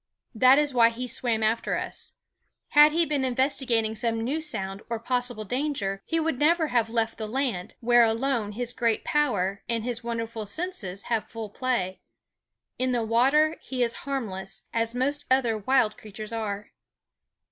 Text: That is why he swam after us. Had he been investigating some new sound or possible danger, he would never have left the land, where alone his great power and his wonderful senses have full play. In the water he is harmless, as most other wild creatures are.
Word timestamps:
That 0.33 0.57
is 0.57 0.73
why 0.73 0.89
he 0.89 1.07
swam 1.07 1.43
after 1.43 1.77
us. 1.77 2.13
Had 2.69 2.91
he 2.91 3.05
been 3.05 3.23
investigating 3.23 3.93
some 3.93 4.19
new 4.19 4.41
sound 4.41 4.81
or 4.89 4.97
possible 4.99 5.45
danger, 5.45 6.01
he 6.07 6.19
would 6.19 6.39
never 6.39 6.69
have 6.69 6.89
left 6.89 7.19
the 7.19 7.27
land, 7.27 7.75
where 7.81 8.03
alone 8.03 8.53
his 8.53 8.73
great 8.73 9.05
power 9.05 9.61
and 9.69 9.83
his 9.83 10.03
wonderful 10.03 10.47
senses 10.47 11.03
have 11.03 11.29
full 11.29 11.51
play. 11.51 12.01
In 12.79 12.93
the 12.93 13.03
water 13.05 13.57
he 13.61 13.83
is 13.83 13.93
harmless, 14.09 14.63
as 14.73 14.95
most 14.95 15.25
other 15.29 15.55
wild 15.55 15.99
creatures 15.99 16.33
are. 16.33 16.71